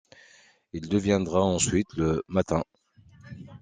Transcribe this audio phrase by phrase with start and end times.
[0.73, 2.63] Il deviendra ensuite Le Matin.